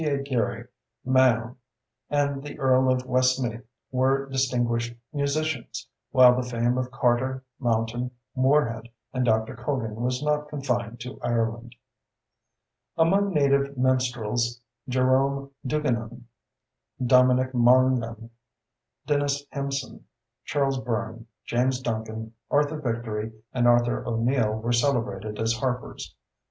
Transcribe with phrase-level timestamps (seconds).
[0.03, 0.17] A.
[0.17, 0.67] Geary,
[1.05, 1.57] Mahon,
[2.09, 3.61] and the Earl of Westmeath
[3.91, 9.55] were distinguished musicians while the fame of Carter, Mountain, Moorehead, and Dr.
[9.55, 11.75] Cogan was not confined to Ireland.
[12.97, 14.59] Among native minstrels,
[14.89, 16.25] Jerome Duigenan,
[17.05, 18.31] Dominic Mongan,
[19.05, 20.05] Denis Hempson,
[20.45, 26.15] Charles Byrne, James Duncan, Arthur Victory, and Arthur O'Neill were celebrated as harpers.